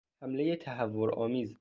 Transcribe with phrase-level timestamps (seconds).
[0.21, 1.49] حملهی تهورآمیز